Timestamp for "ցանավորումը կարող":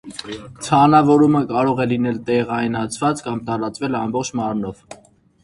0.67-1.81